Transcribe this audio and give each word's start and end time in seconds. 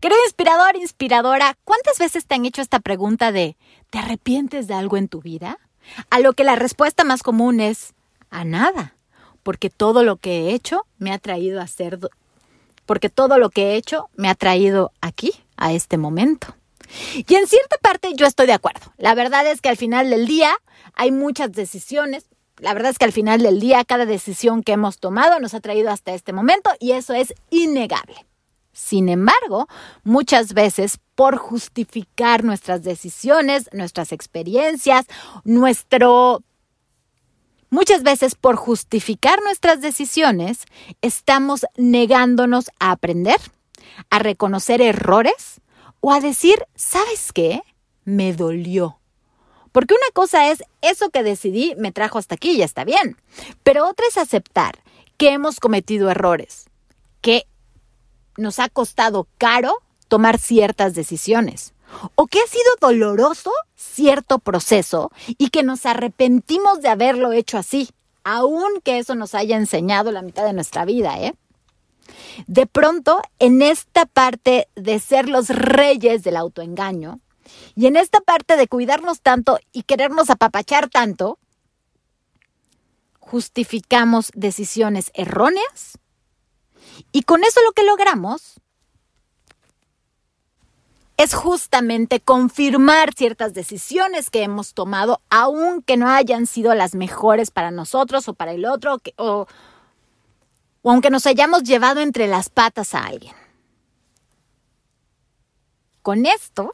Querido 0.00 0.20
inspirador, 0.26 0.76
inspiradora, 0.76 1.56
¿cuántas 1.62 1.98
veces 1.98 2.26
te 2.26 2.34
han 2.34 2.44
hecho 2.44 2.60
esta 2.60 2.80
pregunta 2.80 3.30
de 3.30 3.56
¿te 3.90 3.98
arrepientes 3.98 4.66
de 4.66 4.74
algo 4.74 4.96
en 4.96 5.06
tu 5.06 5.20
vida? 5.20 5.58
A 6.10 6.18
lo 6.18 6.32
que 6.32 6.42
la 6.42 6.56
respuesta 6.56 7.04
más 7.04 7.22
común 7.22 7.60
es 7.60 7.94
a 8.28 8.44
nada, 8.44 8.96
porque 9.44 9.70
todo 9.70 10.02
lo 10.02 10.16
que 10.16 10.48
he 10.48 10.54
hecho 10.54 10.86
me 10.98 11.12
ha 11.12 11.18
traído 11.18 11.60
a 11.60 11.66
ser 11.68 12.00
porque 12.84 13.10
todo 13.10 13.38
lo 13.38 13.50
que 13.50 13.70
he 13.70 13.76
hecho 13.76 14.08
me 14.16 14.28
ha 14.28 14.34
traído 14.34 14.90
aquí, 15.00 15.32
a 15.56 15.72
este 15.72 15.96
momento. 15.96 16.56
Y 17.14 17.34
en 17.34 17.46
cierta 17.46 17.76
parte 17.80 18.12
yo 18.14 18.26
estoy 18.26 18.46
de 18.46 18.52
acuerdo. 18.52 18.92
La 18.98 19.14
verdad 19.14 19.46
es 19.46 19.60
que 19.60 19.68
al 19.68 19.76
final 19.76 20.10
del 20.10 20.26
día 20.26 20.54
hay 20.94 21.10
muchas 21.10 21.52
decisiones. 21.52 22.26
La 22.58 22.74
verdad 22.74 22.90
es 22.90 22.98
que 22.98 23.04
al 23.04 23.12
final 23.12 23.42
del 23.42 23.60
día 23.60 23.84
cada 23.84 24.06
decisión 24.06 24.62
que 24.62 24.72
hemos 24.72 24.98
tomado 24.98 25.40
nos 25.40 25.54
ha 25.54 25.60
traído 25.60 25.90
hasta 25.90 26.14
este 26.14 26.32
momento 26.32 26.70
y 26.78 26.92
eso 26.92 27.14
es 27.14 27.34
innegable. 27.50 28.26
Sin 28.72 29.08
embargo, 29.08 29.68
muchas 30.02 30.54
veces 30.54 30.98
por 31.14 31.36
justificar 31.36 32.42
nuestras 32.42 32.82
decisiones, 32.82 33.68
nuestras 33.72 34.12
experiencias, 34.12 35.06
nuestro... 35.44 36.42
Muchas 37.68 38.02
veces 38.02 38.34
por 38.34 38.56
justificar 38.56 39.42
nuestras 39.42 39.80
decisiones, 39.80 40.66
estamos 41.00 41.64
negándonos 41.76 42.70
a 42.78 42.90
aprender, 42.90 43.38
a 44.10 44.18
reconocer 44.18 44.82
errores 44.82 45.62
o 46.02 46.12
a 46.12 46.20
decir, 46.20 46.66
¿sabes 46.74 47.32
qué? 47.32 47.62
Me 48.04 48.34
dolió. 48.34 48.98
Porque 49.70 49.94
una 49.94 50.12
cosa 50.12 50.50
es, 50.50 50.62
eso 50.82 51.08
que 51.08 51.22
decidí 51.22 51.74
me 51.78 51.92
trajo 51.92 52.18
hasta 52.18 52.34
aquí 52.34 52.52
y 52.52 52.62
está 52.62 52.84
bien. 52.84 53.16
Pero 53.62 53.88
otra 53.88 54.04
es 54.06 54.18
aceptar 54.18 54.82
que 55.16 55.30
hemos 55.30 55.60
cometido 55.60 56.10
errores, 56.10 56.66
que 57.22 57.46
nos 58.36 58.58
ha 58.58 58.68
costado 58.68 59.28
caro 59.38 59.78
tomar 60.08 60.38
ciertas 60.38 60.94
decisiones 60.94 61.72
o 62.16 62.26
que 62.26 62.40
ha 62.40 62.46
sido 62.46 62.64
doloroso 62.80 63.52
cierto 63.76 64.38
proceso 64.38 65.10
y 65.38 65.50
que 65.50 65.62
nos 65.62 65.86
arrepentimos 65.86 66.80
de 66.80 66.88
haberlo 66.88 67.32
hecho 67.32 67.58
así, 67.58 67.90
aunque 68.24 68.98
eso 68.98 69.14
nos 69.14 69.34
haya 69.34 69.56
enseñado 69.56 70.10
la 70.10 70.22
mitad 70.22 70.44
de 70.44 70.52
nuestra 70.52 70.84
vida, 70.84 71.20
¿eh? 71.20 71.34
De 72.46 72.66
pronto, 72.66 73.20
en 73.38 73.62
esta 73.62 74.06
parte 74.06 74.68
de 74.74 74.98
ser 74.98 75.28
los 75.28 75.48
reyes 75.48 76.22
del 76.22 76.36
autoengaño 76.36 77.20
y 77.74 77.86
en 77.86 77.96
esta 77.96 78.20
parte 78.20 78.56
de 78.56 78.68
cuidarnos 78.68 79.20
tanto 79.20 79.58
y 79.72 79.82
querernos 79.82 80.30
apapachar 80.30 80.88
tanto, 80.88 81.38
justificamos 83.18 84.30
decisiones 84.34 85.10
erróneas 85.14 85.98
y 87.12 87.22
con 87.22 87.44
eso 87.44 87.60
lo 87.62 87.72
que 87.72 87.84
logramos 87.84 88.60
es 91.16 91.34
justamente 91.34 92.20
confirmar 92.20 93.12
ciertas 93.14 93.54
decisiones 93.54 94.28
que 94.28 94.42
hemos 94.42 94.74
tomado, 94.74 95.20
aunque 95.30 95.96
no 95.96 96.08
hayan 96.08 96.46
sido 96.46 96.74
las 96.74 96.94
mejores 96.94 97.50
para 97.50 97.70
nosotros 97.70 98.28
o 98.28 98.34
para 98.34 98.52
el 98.52 98.64
otro, 98.64 98.98
o, 99.16 99.46
o 100.82 100.90
aunque 100.90 101.10
nos 101.10 101.26
hayamos 101.26 101.62
llevado 101.62 102.00
entre 102.00 102.26
las 102.26 102.50
patas 102.50 102.94
a 102.94 103.04
alguien. 103.04 103.34
Con 106.02 106.26
esto, 106.26 106.72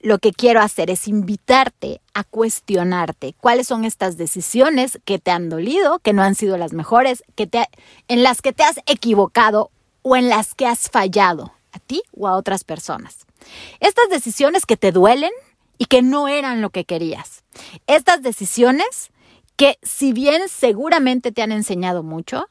lo 0.00 0.18
que 0.18 0.32
quiero 0.32 0.60
hacer 0.60 0.90
es 0.90 1.08
invitarte 1.08 2.00
a 2.14 2.24
cuestionarte 2.24 3.34
cuáles 3.34 3.66
son 3.66 3.84
estas 3.84 4.16
decisiones 4.16 4.98
que 5.04 5.18
te 5.18 5.30
han 5.30 5.48
dolido, 5.48 5.98
que 5.98 6.12
no 6.12 6.22
han 6.22 6.34
sido 6.34 6.56
las 6.56 6.72
mejores, 6.72 7.22
que 7.34 7.46
te, 7.46 7.68
en 8.08 8.22
las 8.22 8.40
que 8.40 8.52
te 8.52 8.62
has 8.62 8.78
equivocado 8.86 9.70
o 10.02 10.16
en 10.16 10.28
las 10.28 10.54
que 10.54 10.66
has 10.66 10.88
fallado 10.88 11.52
a 11.72 11.78
ti 11.80 12.02
o 12.16 12.28
a 12.28 12.34
otras 12.34 12.64
personas. 12.64 13.26
Estas 13.80 14.08
decisiones 14.08 14.66
que 14.66 14.76
te 14.76 14.92
duelen 14.92 15.32
y 15.76 15.86
que 15.86 16.02
no 16.02 16.28
eran 16.28 16.62
lo 16.62 16.70
que 16.70 16.84
querías. 16.84 17.42
Estas 17.86 18.22
decisiones 18.22 19.10
que 19.56 19.78
si 19.82 20.12
bien 20.12 20.48
seguramente 20.48 21.32
te 21.32 21.42
han 21.42 21.52
enseñado 21.52 22.02
mucho, 22.02 22.48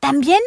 también 0.00 0.40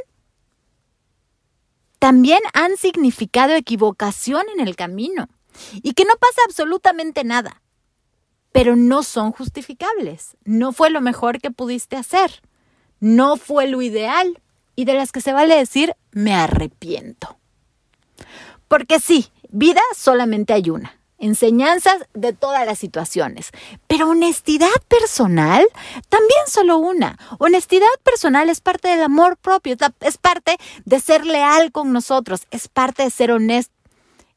también 1.99 2.39
han 2.53 2.77
significado 2.77 3.53
equivocación 3.53 4.43
en 4.55 4.59
el 4.59 4.75
camino 4.75 5.29
y 5.83 5.93
que 5.93 6.03
no 6.03 6.15
pasa 6.15 6.41
absolutamente 6.45 7.23
nada, 7.23 7.61
pero 8.51 8.75
no 8.75 9.03
son 9.03 9.31
justificables. 9.31 10.35
No 10.43 10.73
fue 10.73 10.89
lo 10.89 10.99
mejor 10.99 11.39
que 11.39 11.51
pudiste 11.51 11.97
hacer, 11.97 12.41
no 12.99 13.37
fue 13.37 13.67
lo 13.67 13.83
ideal 13.83 14.41
y 14.75 14.85
de 14.85 14.95
las 14.95 15.11
que 15.11 15.21
se 15.21 15.31
vale 15.33 15.55
decir 15.55 15.95
me 16.11 16.33
arrepiento. 16.33 17.37
Porque 18.67 18.99
sí, 18.99 19.31
vida 19.51 19.81
solamente 19.95 20.53
hay 20.53 20.71
una 20.71 21.00
enseñanzas 21.21 21.95
de 22.13 22.33
todas 22.33 22.65
las 22.65 22.79
situaciones. 22.79 23.51
Pero 23.87 24.09
honestidad 24.09 24.67
personal, 24.89 25.65
también 26.09 26.41
solo 26.47 26.77
una. 26.77 27.17
Honestidad 27.37 27.87
personal 28.03 28.49
es 28.49 28.59
parte 28.59 28.89
del 28.89 29.03
amor 29.03 29.37
propio, 29.37 29.77
es 30.01 30.17
parte 30.17 30.57
de 30.83 30.99
ser 30.99 31.25
leal 31.25 31.71
con 31.71 31.93
nosotros, 31.93 32.47
es 32.51 32.67
parte 32.67 33.03
de 33.03 33.09
ser 33.09 33.31
honesto. 33.31 33.73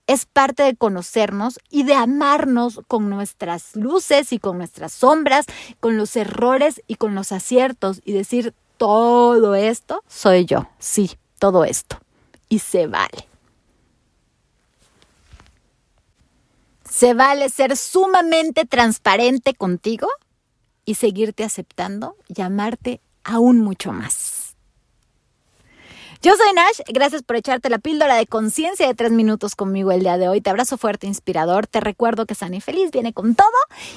Es 0.07 0.27
parte 0.27 0.65
de 0.65 0.77
conocernos 0.77 1.59
y 1.71 1.85
de 1.85 1.95
amarnos 1.95 2.83
con 2.89 3.09
nuestras 3.09 3.75
luces 3.75 4.35
y 4.35 4.39
con 4.39 4.59
nuestras 4.59 4.93
sombras, 4.93 5.47
con 5.81 5.97
los 5.97 6.15
errores 6.15 6.83
y 6.87 6.97
con 6.97 7.15
los 7.15 7.33
aciertos 7.33 8.03
y 8.05 8.13
decir, 8.13 8.53
todo 8.77 9.55
esto 9.55 10.03
soy 10.07 10.45
yo, 10.45 10.69
sí, 10.79 11.13
todo 11.39 11.65
esto. 11.65 11.99
Y 12.51 12.59
se 12.59 12.87
vale. 12.87 13.34
Se 16.95 17.13
vale 17.13 17.49
ser 17.49 17.77
sumamente 17.77 18.67
transparente 18.67 19.53
contigo 19.53 20.07
y 20.85 20.95
seguirte 20.95 21.43
aceptando 21.43 22.15
y 22.29 22.41
amarte 22.41 23.01
aún 23.25 23.59
mucho 23.59 23.91
más. 23.91 24.34
Yo 26.25 26.35
soy 26.37 26.55
Nash, 26.55 26.81
gracias 26.89 27.23
por 27.23 27.37
echarte 27.37 27.69
la 27.69 27.77
píldora 27.77 28.15
de 28.15 28.27
conciencia 28.27 28.87
de 28.87 28.95
tres 28.95 29.11
minutos 29.11 29.55
conmigo 29.55 29.93
el 29.93 30.01
día 30.01 30.17
de 30.17 30.27
hoy. 30.27 30.41
Te 30.41 30.49
abrazo 30.49 30.79
fuerte, 30.79 31.07
inspirador. 31.07 31.67
Te 31.67 31.81
recuerdo 31.81 32.25
que 32.25 32.35
San 32.35 32.55
y 32.55 32.63
Feliz 32.63 32.91
viene 32.91 33.13
con 33.13 33.35
todo 33.35 33.47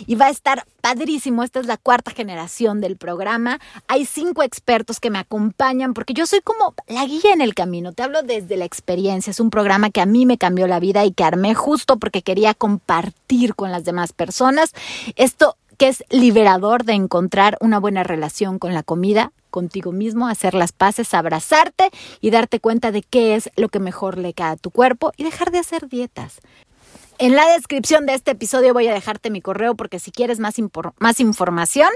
y 0.06 0.16
va 0.16 0.26
a 0.26 0.30
estar 0.30 0.66
padrísimo. 0.82 1.42
Esta 1.42 1.62
es 1.62 1.68
la 1.68 1.78
cuarta 1.78 2.12
generación 2.12 2.82
del 2.82 2.98
programa. 2.98 3.62
Hay 3.88 4.04
cinco 4.04 4.44
expertos 4.44 5.00
que 5.00 5.10
me 5.10 5.20
acompañan 5.20 5.94
porque 5.94 6.14
yo 6.14 6.26
soy 6.26 6.42
como 6.42 6.74
la 6.88 7.06
guía 7.06 7.32
en 7.32 7.40
el 7.40 7.56
camino. 7.56 7.94
Te 7.94 8.04
hablo 8.04 8.22
desde 8.24 8.58
la 8.58 8.66
experiencia. 8.66 9.32
Es 9.32 9.40
un 9.40 9.50
programa 9.50 9.90
que 9.90 10.02
a 10.02 10.06
mí 10.06 10.26
me 10.26 10.38
cambió 10.38 10.68
la 10.68 10.82
vida 10.82 11.06
y 11.06 11.14
que 11.14 11.24
armé 11.24 11.56
justo 11.56 11.96
porque 11.96 12.24
quería 12.24 12.54
compartir 12.54 13.56
con 13.56 13.72
las 13.72 13.86
demás 13.86 14.12
personas. 14.12 14.74
Esto 15.16 15.56
que 15.78 15.88
es 15.88 16.04
liberador 16.10 16.84
de 16.84 16.94
encontrar 16.94 17.58
una 17.62 17.80
buena 17.80 18.04
relación 18.04 18.60
con 18.60 18.74
la 18.74 18.84
comida, 18.84 19.32
contigo 19.50 19.92
mismo, 19.92 20.28
hacer 20.28 20.54
las 20.54 20.72
paces, 20.72 21.14
abrazarte 21.14 21.90
y 22.22 22.32
darte 22.32 22.60
cuenta 22.60 22.92
de 22.92 23.04
qué 23.04 23.36
es 23.36 23.50
lo 23.56 23.70
que 23.70 23.80
mejor 23.80 24.18
le 24.18 24.34
cae 24.34 24.54
a 24.54 24.58
tu 24.58 24.72
cuerpo 24.72 25.12
y 25.18 25.24
dejar 25.24 25.52
de 25.52 25.60
hacer 25.60 25.88
dietas. 25.88 26.40
En 27.20 27.36
la 27.36 27.48
descripción 27.48 28.06
de 28.06 28.14
este 28.14 28.32
episodio 28.32 28.74
voy 28.74 28.88
a 28.88 28.94
dejarte 28.94 29.32
mi 29.32 29.42
correo 29.42 29.74
porque 29.76 29.98
si 29.98 30.12
quieres 30.12 30.40
más, 30.40 30.56
más 31.00 31.20
información, 31.20 31.90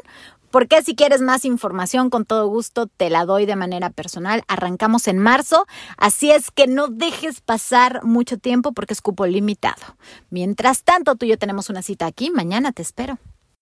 porque 0.49 0.81
si 0.81 0.95
quieres 0.95 1.21
más 1.21 1.45
información, 1.45 2.09
con 2.09 2.25
todo 2.25 2.47
gusto 2.47 2.87
te 2.87 3.09
la 3.09 3.25
doy 3.25 3.45
de 3.45 3.55
manera 3.55 3.89
personal. 3.89 4.43
Arrancamos 4.47 5.07
en 5.07 5.17
marzo, 5.17 5.65
así 5.97 6.31
es 6.31 6.51
que 6.51 6.67
no 6.67 6.87
dejes 6.87 7.39
pasar 7.39 8.03
mucho 8.03 8.37
tiempo 8.37 8.73
porque 8.73 8.93
es 8.93 9.01
cupo 9.01 9.27
limitado. 9.27 9.95
Mientras 10.29 10.83
tanto, 10.83 11.15
tú 11.15 11.25
y 11.25 11.29
yo 11.29 11.37
tenemos 11.37 11.69
una 11.69 11.83
cita 11.83 12.05
aquí. 12.05 12.31
Mañana 12.31 12.71
te 12.71 12.81
espero. 12.81 13.19